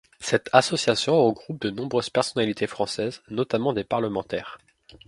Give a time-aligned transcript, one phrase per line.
[0.19, 4.57] Cette association regroupe de nombreuses personnalités françaises, notamment des parlementaires.